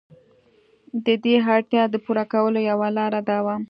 [1.05, 3.55] د دې اړتیا د پوره کولو یوه لار دا وه.